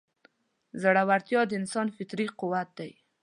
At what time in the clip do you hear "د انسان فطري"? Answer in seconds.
1.47-2.27